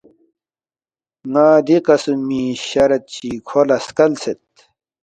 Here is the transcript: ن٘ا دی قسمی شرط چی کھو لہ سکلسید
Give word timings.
ن٘ا 1.31 1.47
دی 1.65 1.77
قسمی 1.87 2.43
شرط 2.67 3.03
چی 3.13 3.29
کھو 3.47 3.61
لہ 3.67 3.77
سکلسید 3.85 4.41